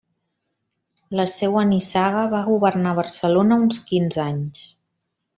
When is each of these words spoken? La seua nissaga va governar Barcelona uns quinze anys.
La 1.19 1.25
seua 1.33 1.65
nissaga 1.73 2.23
va 2.31 2.39
governar 2.47 2.93
Barcelona 3.03 3.59
uns 3.65 3.81
quinze 3.91 4.23
anys. 4.29 4.63